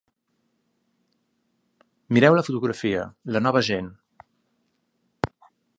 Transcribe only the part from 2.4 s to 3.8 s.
fotografia, La nova